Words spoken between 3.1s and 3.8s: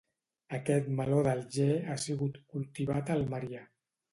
a Almeria.